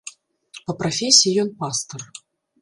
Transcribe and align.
Па 0.69 0.75
прафесіі 0.79 1.35
ён 1.43 1.53
пастар. 1.61 2.01